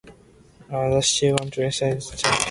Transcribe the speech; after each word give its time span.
The 0.67 0.99
city 1.01 1.27
is 1.27 1.35
the 1.35 1.35
county 1.37 1.69
seat 1.69 1.85
of 1.85 1.99
Tattnall 1.99 2.23
County. 2.23 2.39